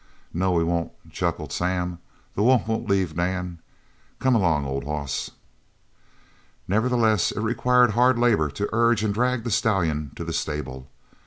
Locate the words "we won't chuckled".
0.53-1.51